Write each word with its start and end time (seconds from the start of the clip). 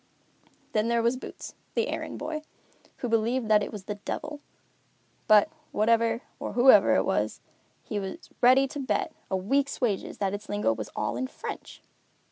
Then 0.71 0.87
there 0.87 1.03
was 1.03 1.15
Boots, 1.15 1.53
the 1.75 1.87
errand 1.87 2.17
boy, 2.17 2.41
who 2.97 3.07
believed 3.07 3.49
that 3.49 3.61
it 3.61 3.71
was 3.71 3.83
the 3.83 3.99
Devil; 4.03 4.39
but, 5.27 5.47
whatever 5.71 6.23
or 6.39 6.53
whoever 6.53 6.95
it 6.95 7.05
was, 7.05 7.39
he 7.83 7.99
was 7.99 8.31
ready 8.41 8.67
to 8.69 8.79
bet 8.79 9.13
a 9.29 9.37
week's 9.37 9.79
wages 9.79 10.17
that 10.17 10.33
its 10.33 10.49
lingo 10.49 10.73
was 10.73 10.89
all 10.95 11.17
in 11.17 11.27
French. 11.27 11.83